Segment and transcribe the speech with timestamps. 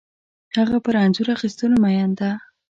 [0.57, 2.31] هغه پر انځور اخیستلو مین ده